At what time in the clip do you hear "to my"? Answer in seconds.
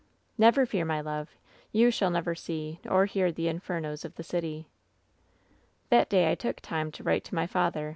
7.25-7.45